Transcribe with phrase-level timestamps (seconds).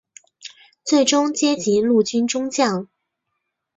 [0.83, 2.87] 最终阶级陆军中将。